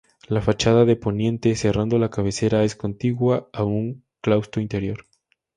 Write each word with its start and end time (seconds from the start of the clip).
La 0.29 0.41
fachada 0.41 0.83
de 0.83 0.95
poniente, 0.95 1.55
cerrando 1.55 1.99
la 1.99 2.09
cabecera, 2.09 2.63
es 2.63 2.75
contigua 2.75 3.47
a 3.53 3.63
un 3.63 4.03
claustro 4.19 4.59
interior. 4.59 5.05